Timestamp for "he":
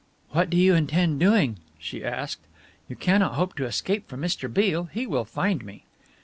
4.85-5.05